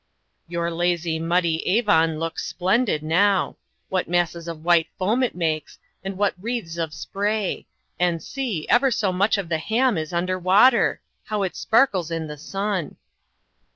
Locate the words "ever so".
8.67-9.13